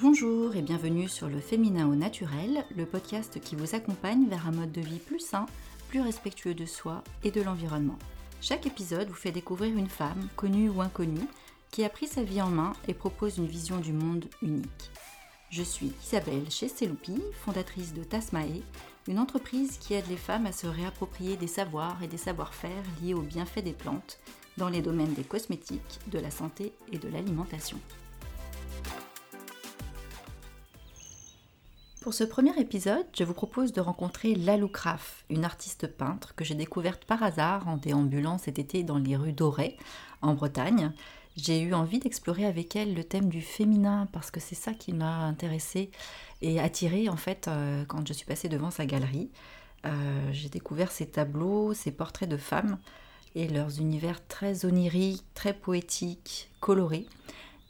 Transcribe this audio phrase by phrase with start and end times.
[0.00, 4.52] Bonjour et bienvenue sur le Féminin au naturel, le podcast qui vous accompagne vers un
[4.52, 5.46] mode de vie plus sain,
[5.88, 7.98] plus respectueux de soi et de l'environnement.
[8.40, 11.26] Chaque épisode vous fait découvrir une femme, connue ou inconnue,
[11.70, 14.90] qui a pris sa vie en main et propose une vision du monde unique.
[15.50, 18.62] Je suis Isabelle Chesteloupi, fondatrice de Tasmae,
[19.08, 23.14] une entreprise qui aide les femmes à se réapproprier des savoirs et des savoir-faire liés
[23.14, 24.18] aux bienfaits des plantes
[24.58, 27.78] dans les domaines des cosmétiques, de la santé et de l'alimentation.
[32.02, 36.44] Pour ce premier épisode, je vous propose de rencontrer Lalou Kraf, une artiste peintre que
[36.44, 39.76] j'ai découverte par hasard en déambulant cet été dans les rues d'Auray,
[40.22, 40.92] en Bretagne.
[41.36, 44.92] J'ai eu envie d'explorer avec elle le thème du féminin parce que c'est ça qui
[44.92, 45.90] m'a intéressée
[46.42, 49.30] et attirée en fait euh, quand je suis passée devant sa galerie.
[49.86, 52.78] Euh, j'ai découvert ses tableaux, ses portraits de femmes
[53.38, 57.06] et leurs univers très oniriques, très poétiques, colorés.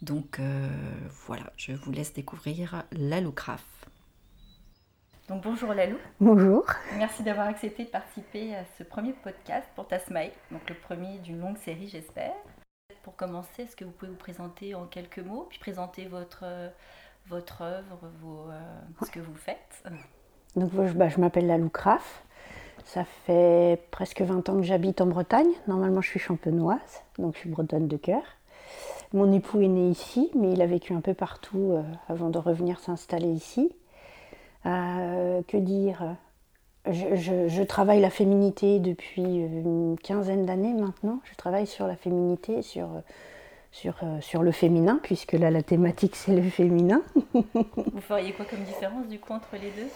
[0.01, 0.67] Donc euh,
[1.27, 3.63] voilà, je vous laisse découvrir Lalou Kraf.
[5.27, 5.97] Donc bonjour Lalou.
[6.19, 6.65] Bonjour.
[6.97, 11.39] Merci d'avoir accepté de participer à ce premier podcast pour Tasmaï, donc le premier d'une
[11.39, 12.33] longue série j'espère.
[13.03, 16.45] Pour commencer, est-ce que vous pouvez vous présenter en quelques mots, puis présenter votre,
[17.27, 19.83] votre œuvre, vos, euh, ce que vous faites?
[20.55, 22.23] Donc bah, je m'appelle Lalou Kraf.
[22.85, 25.51] Ça fait presque 20 ans que j'habite en Bretagne.
[25.67, 28.23] Normalement je suis champenoise, donc je suis bretonne de cœur.
[29.13, 32.37] Mon époux est né ici, mais il a vécu un peu partout euh, avant de
[32.37, 33.71] revenir s'installer ici.
[34.65, 36.15] Euh, que dire?
[36.85, 41.19] Je, travaille la féminité depuis une quinzaine d'années maintenant.
[41.23, 42.89] Je travaille sur la féminité, sur,
[43.85, 47.01] euh, sur le féminin, puisque là la thématique c'est le féminin.
[47.33, 49.89] Vous feriez quoi comme différence du coup entre les deux?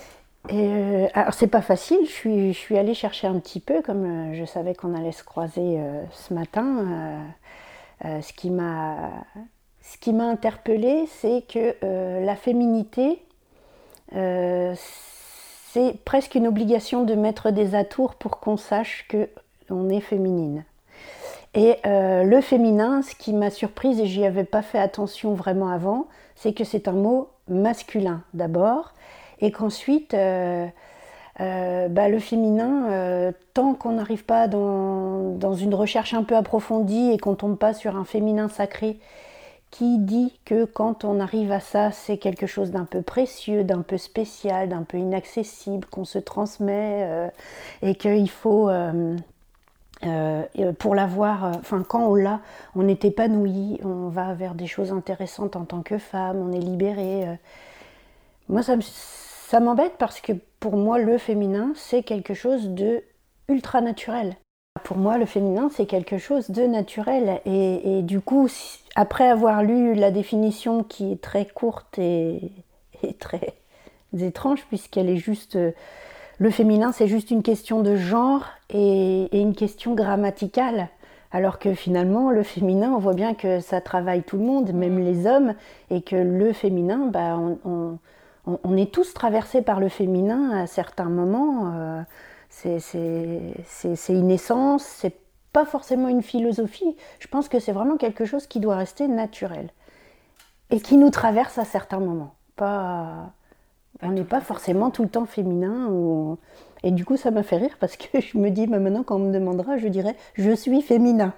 [0.50, 4.44] Et euh, alors c'est pas facile, je suis, allée chercher un petit peu, comme je
[4.46, 5.80] savais qu'on allait se croiser
[6.12, 7.24] ce matin.
[8.04, 9.12] ce qui m'a
[9.82, 11.76] ce qui m'a interpellée, c'est que
[12.26, 13.22] la féminité,
[14.16, 14.74] euh,
[15.72, 19.30] c'est presque une obligation de mettre des atours pour qu'on sache que
[19.70, 20.66] on est féminine.
[21.56, 25.70] Et euh, le féminin, ce qui m'a surprise et j'y avais pas fait attention vraiment
[25.70, 28.94] avant, c'est que c'est un mot masculin d'abord,
[29.44, 30.68] et qu'ensuite euh,
[31.40, 37.20] bah, le féminin, tant qu'on n'arrive pas dans, dans, une recherche un peu approfondie et
[37.20, 38.98] qu'on tombe pas sur un féminin sacré
[39.74, 43.82] qui dit que quand on arrive à ça, c'est quelque chose d'un peu précieux, d'un
[43.82, 47.28] peu spécial, d'un peu inaccessible, qu'on se transmet euh,
[47.82, 49.18] et qu'il faut, euh,
[50.04, 50.44] euh,
[50.78, 52.42] pour l'avoir, enfin quand on l'a,
[52.76, 56.60] on est épanoui, on va vers des choses intéressantes en tant que femme, on est
[56.60, 57.26] libéré.
[58.50, 58.76] Moi, ça,
[59.54, 63.04] ça m'embête parce que pour moi, le féminin, c'est quelque chose de
[63.48, 64.36] ultra naturel.
[64.84, 67.40] Pour moi, le féminin, c'est quelque chose de naturel.
[67.46, 68.50] Et, du coup,
[68.96, 72.52] après avoir lu la définition qui est très courte et,
[73.20, 73.54] très
[74.18, 75.56] étrange, puisqu'elle est juste.
[76.40, 80.90] Le féminin, c'est juste une question de genre et, une question grammaticale.
[81.32, 84.98] Alors que finalement, le féminin, on voit bien que ça travaille tout le monde, même
[84.98, 85.54] les hommes,
[85.92, 88.00] et que le féminin, bah, on,
[88.78, 91.74] est tous traversés par le féminin à certains moments.
[91.74, 92.02] Euh,
[92.50, 95.16] c'est une essence, c'est
[95.54, 96.96] pas forcément une philosophie.
[97.20, 99.70] Je pense que c'est vraiment quelque chose qui doit rester naturel
[100.72, 102.36] et qui nous traverse à certains moments.
[102.56, 103.32] Pas,
[104.02, 106.38] on n'est pas forcément tout le temps féminin.
[106.84, 109.20] Et du coup, ça m'a fait rire parce que je me dis, maintenant, quand on
[109.28, 111.34] me demandera, je dirais je suis féminin.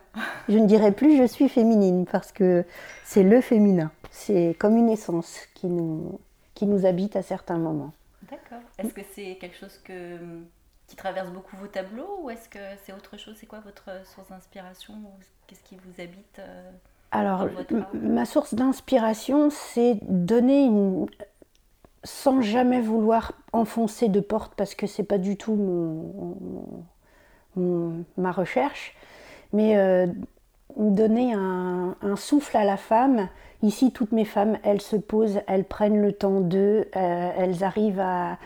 [0.50, 2.66] Je ne dirai plus je suis féminine parce que
[3.04, 3.92] c'est le féminin.
[4.12, 6.20] C'est comme une essence qui nous,
[6.56, 7.94] qui nous habite à certains moments.
[8.24, 8.62] D'accord.
[8.80, 10.18] Est-ce que c'est quelque chose que
[10.88, 13.36] qui traverse beaucoup vos tableaux ou est-ce que c'est autre chose?
[13.40, 14.94] C'est quoi votre source d'inspiration
[15.48, 16.72] Qu'est-ce qui vous habite euh,
[17.12, 17.48] Alors,
[17.94, 21.08] ma source d'inspiration, c'est donner une.
[22.04, 25.56] sans jamais vouloir enfoncer de porte parce que c'est pas du tout
[27.56, 28.96] mon, ma recherche,
[29.54, 30.08] mais euh,
[30.78, 33.28] donner un, souffle à la femme.
[33.62, 38.00] Ici, toutes mes femmes, elles se posent, elles prennent le temps d'eux, euh, elles arrivent
[38.00, 38.38] à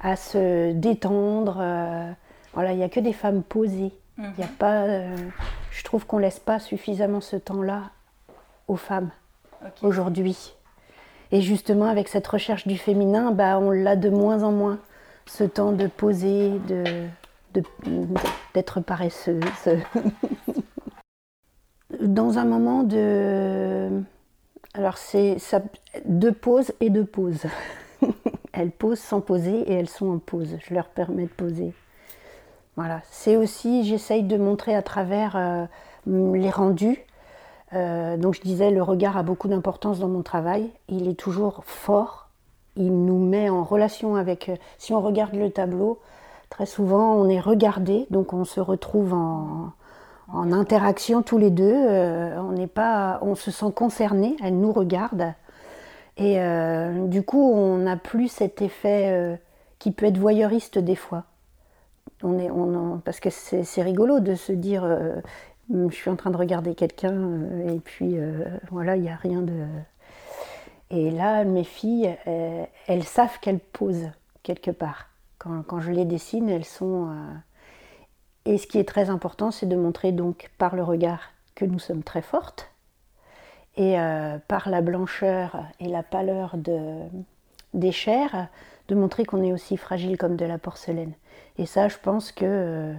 [0.00, 1.58] à se détendre.
[1.60, 2.10] Euh,
[2.54, 3.92] voilà, il n'y a que des femmes posées.
[4.18, 4.52] Il y a mhm.
[4.58, 5.16] pas, euh,
[5.70, 7.90] je trouve qu'on laisse pas suffisamment ce temps-là
[8.66, 9.10] aux femmes
[9.82, 10.54] aujourd'hui.
[11.30, 14.78] Et justement, avec cette recherche du féminin, bah, on l'a de moins en moins,
[15.26, 17.06] ce temps de poser, de,
[18.54, 19.44] d'être paresseuse.
[22.00, 23.88] Dans un moment de...
[24.74, 25.62] Alors c'est ça,
[26.04, 27.42] de pause et de pause.
[28.52, 30.56] elles posent sans poser et elles sont en pause.
[30.60, 31.72] Je leur permets de poser.
[32.76, 33.00] Voilà.
[33.10, 35.64] C'est aussi, j'essaye de montrer à travers euh,
[36.06, 37.04] les rendus
[37.72, 40.70] donc je disais, le regard a beaucoup d'importance dans mon travail.
[40.88, 42.28] Il est toujours fort.
[42.76, 44.50] Il nous met en relation avec...
[44.78, 45.98] Si on regarde le tableau,
[46.48, 49.72] très souvent on est regardé, donc on se retrouve en,
[50.32, 51.74] en interaction tous les deux.
[51.74, 54.36] on n'est pas, on se sent concerné.
[54.42, 55.32] Elle nous regarde.
[56.16, 56.38] Et
[57.06, 59.38] du coup, on n'a plus cet effet
[59.78, 61.24] qui peut être voyeuriste des fois.
[62.22, 65.20] On est, on, parce que c'est rigolo de se dire euh,
[65.70, 69.16] je suis en train de regarder quelqu'un euh, et puis euh, voilà, il n'y a
[69.16, 69.64] rien de.
[70.90, 72.16] Et là, mes filles,
[72.86, 74.10] elles, savent qu'elles posent
[74.42, 75.10] quelque part.
[75.36, 77.14] Quand, quand, je les dessine, elles sont.
[78.48, 81.20] Et ce qui est très important, c'est de montrer donc par le regard
[81.54, 82.70] que nous sommes très fortes
[83.76, 83.96] et
[84.48, 86.98] par la blancheur et la pâleur de,
[87.74, 88.48] des chairs,
[88.88, 91.12] de montrer qu'on est aussi fragile comme de la porcelaine.
[91.58, 92.94] Et ça, je pense que euh,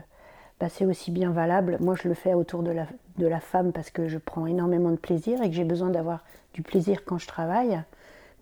[0.59, 1.77] bah, c'est aussi bien valable.
[1.79, 2.85] Moi, je le fais autour de la,
[3.17, 6.23] de la femme parce que je prends énormément de plaisir et que j'ai besoin d'avoir
[6.53, 7.81] du plaisir quand je travaille.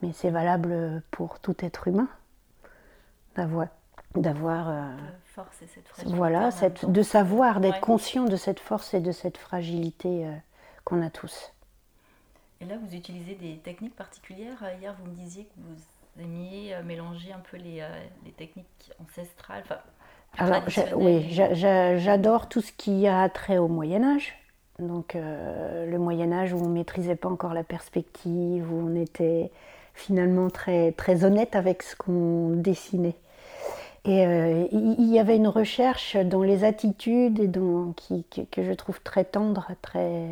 [0.01, 2.09] Mais c'est valable pour tout être humain
[3.35, 3.67] d'avoir
[4.15, 4.91] d'avoir euh,
[5.37, 9.11] force et cette fragilité voilà cette, de savoir d'être conscient de cette force et de
[9.11, 10.31] cette fragilité euh,
[10.83, 11.53] qu'on a tous
[12.61, 15.75] et là vous utilisez des techniques particulières hier vous me disiez que vous
[16.19, 17.87] aimiez euh, mélanger un peu les, euh,
[18.25, 19.63] les techniques ancestrales
[20.37, 20.61] Alors,
[20.95, 24.35] oui, j'adore tout ce qui a trait au Moyen Âge.
[24.79, 29.51] Donc euh, le Moyen Âge où on maîtrisait pas encore la perspective, où on était
[29.93, 33.15] finalement très, très honnête avec ce qu'on dessinait.
[34.07, 37.93] Et il y avait une recherche dans les attitudes et dans,
[38.51, 40.23] que je trouve très tendre, très,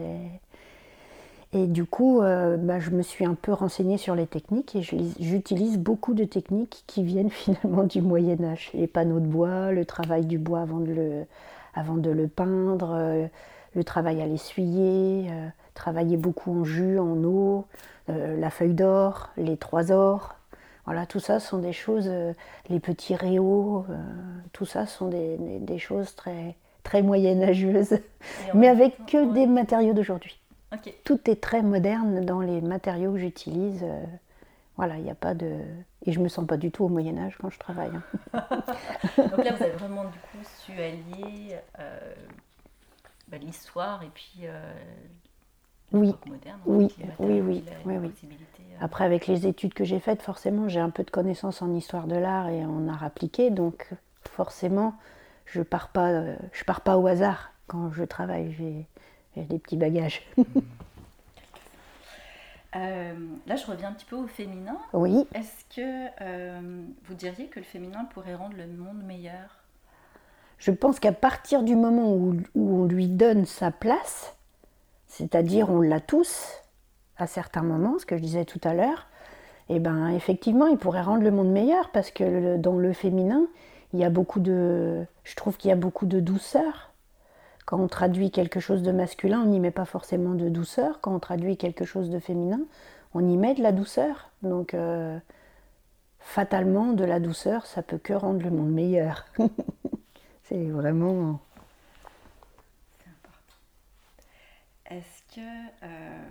[1.55, 4.81] et du coup, euh, bah, je me suis un peu renseignée sur les techniques et
[4.81, 8.71] j'utilise beaucoup de techniques qui viennent finalement du Moyen Âge.
[8.73, 11.25] Les panneaux de bois, le travail du bois avant de le,
[11.73, 13.27] avant de le peindre, euh,
[13.73, 17.65] le travail à l'essuyer, euh, travailler beaucoup en jus, en eau,
[18.07, 20.35] la feuille d'or, les trois ors.
[20.85, 22.11] Voilà, tout ça sont des choses,
[22.69, 23.85] les petits réaux,
[24.53, 27.97] tout ça sont des, des, choses très, très moyenâgeuses,
[28.53, 30.39] mais avec que des matériaux d'aujourd'hui.
[31.03, 33.83] Tout est très moderne dans les matériaux que j'utilise.
[33.83, 34.03] Euh,
[34.77, 35.59] voilà, il n'y a pas de.
[36.05, 37.91] Et je me sens pas du tout au Moyen-Âge quand je travaille.
[38.33, 38.43] Hein.
[39.17, 42.13] Donc là, vous avez vraiment du coup su allier euh,
[43.27, 44.47] bah, l'histoire et puis.
[45.93, 46.15] Euh, oui.
[46.25, 48.11] Moderne, oui, oui, oui, oui, oui.
[48.81, 52.07] Après, avec les études que j'ai faites, forcément, j'ai un peu de connaissances en histoire
[52.07, 53.89] de l'art et en art appliqué, donc
[54.29, 54.95] forcément,
[55.45, 58.53] je pars pas, je pars pas au hasard quand je travaille.
[58.53, 60.21] J'ai des petits bagages.
[62.75, 63.13] Euh,
[63.47, 64.77] là, je reviens un petit peu au féminin.
[64.91, 65.25] Oui.
[65.33, 69.61] Est-ce que euh, vous diriez que le féminin pourrait rendre le monde meilleur?
[70.57, 74.35] Je pense qu'à partir du moment où, on lui donne sa place,
[75.17, 76.61] c'est-à-dire on l'a tous
[77.17, 79.07] à certains moments, ce que je disais tout à l'heure,
[79.67, 83.47] et eh ben effectivement, il pourrait rendre le monde meilleur parce que dans le féminin,
[83.93, 86.91] il y a beaucoup de, je trouve qu'il y a beaucoup de douceur
[87.65, 91.01] quand on traduit quelque chose de masculin, on n'y met pas forcément de douceur.
[91.01, 92.61] Quand on traduit quelque chose de féminin,
[93.15, 94.29] on y met de la douceur.
[94.43, 95.17] Donc, euh,
[96.19, 99.25] fatalement, de la douceur, ça peut que rendre le monde meilleur.
[100.43, 101.39] C'est vraiment.
[102.99, 103.55] C'est important.
[104.95, 105.41] Est-ce que,
[105.83, 106.23] euh,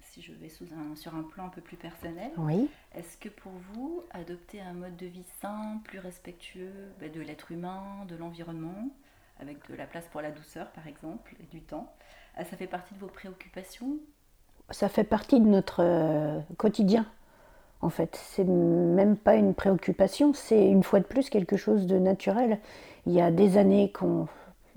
[0.00, 2.70] si je vais sous un, sur un plan un peu plus personnel, oui.
[2.94, 7.52] est-ce que pour vous, adopter un mode de vie sain, plus respectueux ben, de l'être
[7.52, 8.88] humain, de l'environnement,
[9.38, 11.92] avec de la place pour la douceur par exemple, et du temps.
[12.38, 13.98] Euh, ça fait partie de vos préoccupations?
[14.70, 17.04] Ça fait partie de notre euh, quotidien.
[17.82, 21.98] En fait, c'est même pas une préoccupation, c'est une fois de plus quelque chose de
[21.98, 22.60] naturel.
[23.04, 24.26] Il y a des années qu'on,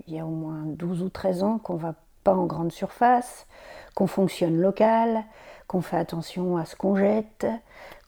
[0.08, 1.94] il y a au moins 12 ou 13 ans qu'on va
[2.26, 3.46] pas en grande surface,
[3.94, 5.24] qu'on fonctionne local,
[5.66, 7.46] qu'on fait attention à ce qu'on jette,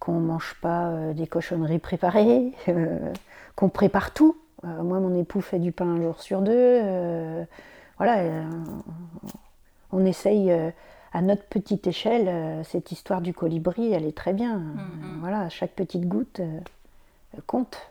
[0.01, 2.53] qu'on mange pas euh, des cochonneries préparées,
[3.57, 6.53] qu'on prépare tout euh, moi, mon époux fait du pain un jour sur deux.
[6.55, 7.45] Euh,
[7.97, 8.51] voilà, euh,
[9.93, 10.53] on essaye
[11.13, 14.59] à notre petite échelle, cette histoire du colibri, elle est très bien.
[14.59, 15.21] Mm, mm.
[15.21, 16.41] Voilà, chaque petite goutte
[17.47, 17.91] compte.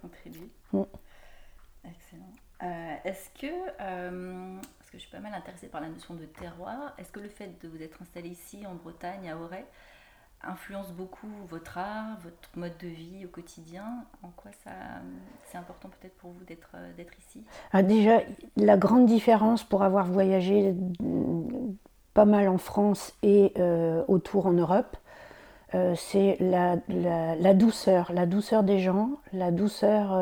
[0.00, 0.48] Contribue.
[0.72, 0.82] Mm.
[1.84, 3.00] Excellent.
[3.04, 3.46] est-ce que,
[4.88, 7.28] parce que je suis pas mal intéressée par la notion de terroir, est-ce que le
[7.28, 9.66] fait de vous être installé ici en Bretagne, à Auray,
[10.42, 13.84] influence beaucoup votre art, votre mode de vie au quotidien?
[14.22, 14.70] En quoi ça
[15.44, 17.44] c'est important peut-être pour vous d'être euh, d'être ici?
[17.72, 18.22] Ah, Déjà,
[18.56, 21.74] la grande différence pour avoir voyagé mm,
[22.14, 24.96] pas mal en France et euh, autour en Europe,
[25.74, 26.76] euh, c'est la,
[27.52, 30.12] douceur, la douceur des gens, la douceur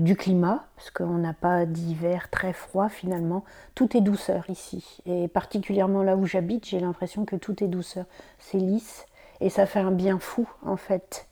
[0.00, 3.44] du climat, parce qu'on n'a pas d'hiver très froid finalement.
[3.74, 4.98] Tout est douceur ici.
[5.06, 8.06] Et particulièrement là où j'habite, j'ai l'impression que tout est douceur.
[8.38, 9.06] C'est lisse
[9.40, 11.28] et ça fait un bien fou en fait.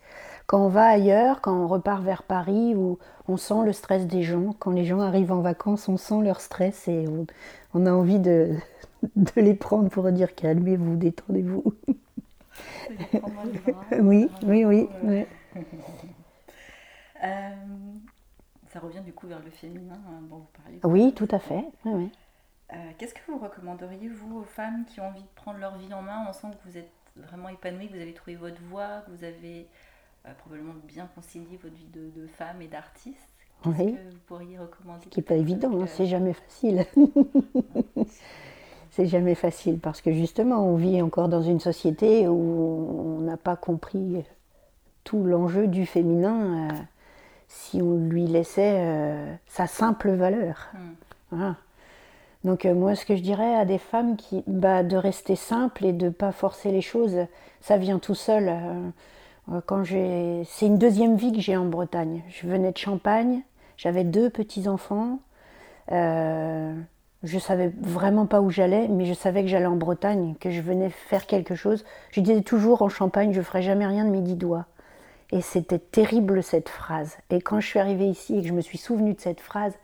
[0.47, 4.23] Quand on va ailleurs, quand on repart vers Paris, où on sent le stress des
[4.23, 7.07] gens, quand les gens arrivent en vacances, on sent leur stress et
[7.73, 8.51] on, a envie de,
[9.17, 11.65] de, les prendre pour dire calmez-vous, détendez-vous.
[14.01, 14.89] oui, oui, oui.
[17.25, 17.51] Euh,
[18.73, 20.81] ça revient du coup vers le féminin hein, dont vous parlez.
[20.85, 21.65] Oui, tout à fait.
[21.85, 25.93] Euh, qu'est-ce que vous recommanderiez, vous, aux femmes qui ont envie de prendre leur vie
[25.93, 29.03] en main On sent que vous êtes vraiment épanouie, que vous avez trouvé votre voie,
[29.07, 29.67] que vous avez
[30.27, 33.19] euh, probablement bien concilié votre vie de, femme et d'artiste.
[33.63, 36.87] Qu'est-ce que vous pourriez recommander Ce qui n'est pas évident, hein, c'est jamais facile.
[38.91, 43.37] c'est jamais facile parce que justement, on vit encore dans une société où on n'a
[43.37, 44.25] pas compris
[45.05, 46.71] tout l'enjeu du féminin.
[47.53, 50.69] Euh, si on lui laissait euh, sa simple valeur.
[51.33, 51.53] Hmm.
[52.45, 55.87] Donc euh, moi, ce que je dirais à des femmes, qui, bah, de rester simple
[55.87, 57.17] et de ne pas forcer les choses,
[57.61, 58.49] ça vient tout seul.
[58.49, 62.23] Euh, quand j'ai, c'est une deuxième vie que j'ai en Bretagne.
[62.29, 63.43] Je venais de Champagne,
[63.77, 65.19] j'avais deux petits enfants.
[65.91, 70.61] je savais vraiment pas où j'allais, mais je savais que j'allais en Bretagne, que je
[70.61, 71.85] venais faire quelque chose.
[72.11, 74.67] Je disais toujours en Champagne, je ferai jamais rien de mes dix doigts.
[75.33, 77.17] Et c'était terrible cette phrase.
[77.31, 79.75] Et quand je suis arrivée ici et que je me suis souvenue de cette phrase,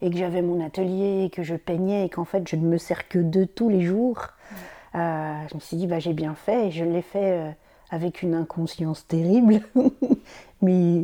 [0.00, 2.78] et que j'avais mon atelier, et que je peignais, et qu'en fait je ne me
[2.78, 4.28] sers que de tous les jours,
[4.94, 7.50] euh, je me suis dit, bah, j'ai bien fait, et je l'ai fait euh,
[7.90, 9.60] avec une inconscience terrible.
[10.62, 11.02] Mais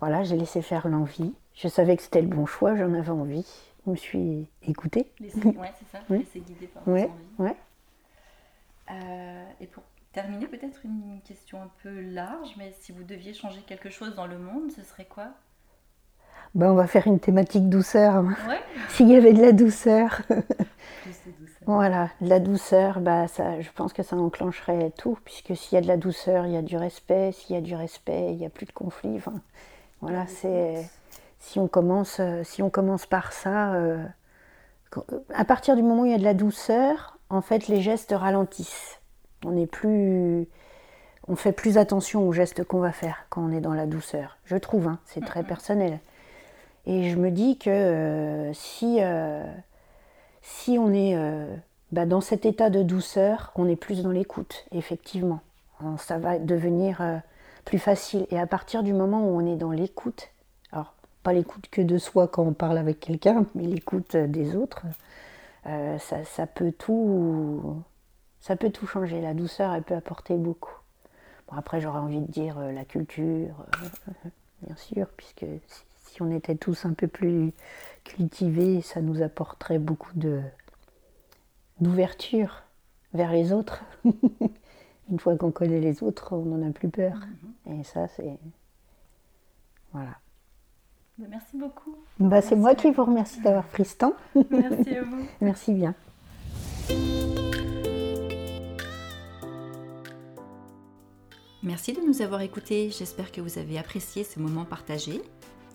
[0.00, 1.32] voilà, j'ai laissé faire l'envie.
[1.54, 3.46] Je savais que c'était le bon choix, j'en avais envie.
[3.84, 5.10] Je me suis écoutée.
[5.20, 5.42] Oui, c'est
[5.92, 7.04] ça, laisser guider par ouais,
[7.38, 7.50] envie.
[7.50, 7.56] Ouais.
[8.90, 9.82] Euh, et pour
[10.16, 14.26] terminer, peut-être une question un peu large, mais si vous deviez changer quelque chose dans
[14.26, 15.28] le monde, ce serait quoi?
[16.54, 18.24] Ben, On va faire une thématique douceur.
[18.88, 20.22] S'il y avait de la douceur.
[21.66, 25.78] Voilà, de la douceur, bah, ça, je pense que ça enclencherait tout, puisque s'il y
[25.78, 28.38] a de la douceur, il y a du respect, s'il y a du respect, il
[28.38, 29.20] n'y a plus de conflit.
[30.00, 30.88] voilà, c'est
[31.40, 34.02] si on commence, si on commence par ça, euh,
[35.34, 38.14] à partir du moment où il y a de la douceur, en fait, les gestes
[38.16, 38.98] ralentissent.
[39.46, 40.46] On est plus,
[41.28, 44.38] on fait plus attention aux gestes qu'on va faire quand on est dans la douceur.
[44.44, 46.00] Je trouve, hein, c'est très personnel.
[46.86, 49.44] Et je me dis que euh, si, euh,
[50.42, 51.54] si on est euh,
[51.92, 55.40] bah, dans cet état de douceur, on est plus dans l'écoute, effectivement.
[55.98, 57.02] Ça va devenir
[57.66, 58.26] plus facile.
[58.30, 60.30] Et à partir du moment où on est dans l'écoute,
[60.72, 64.86] alors pas l'écoute que de soi quand on parle avec quelqu'un, mais l'écoute des autres,
[65.64, 67.82] ça, ça peut tout
[68.46, 69.20] ça peut tout changer.
[69.20, 70.74] La douceur, elle peut apporter beaucoup.
[71.48, 74.30] Bon, après, j'aurais envie de dire euh, la culture, euh,
[74.62, 75.46] bien sûr, puisque
[76.04, 77.52] si, on était tous un peu plus
[78.04, 80.40] cultivés, ça nous apporterait beaucoup de
[81.80, 82.62] d'ouverture
[83.14, 83.84] vers les autres.
[85.10, 87.18] Une fois qu'on connaît les autres, on n'en a plus peur.
[87.66, 87.80] Mm-hmm.
[87.80, 88.38] Et ça, c'est.
[89.92, 90.12] Voilà.
[91.18, 91.96] Bah, merci beaucoup.
[92.20, 94.14] Bah, c'est moi qui vous remercie d'avoir pris ce temps.
[94.50, 95.26] Merci à vous.
[95.40, 95.94] Merci bien.
[101.66, 105.20] Merci de nous avoir écoutés, j'espère que vous avez apprécié ce moment partagé.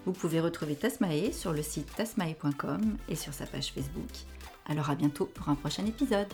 [0.05, 4.09] Vous pouvez retrouver Tasmae sur le site tasmae.com et sur sa page Facebook.
[4.67, 6.29] Alors à bientôt pour un prochain épisode.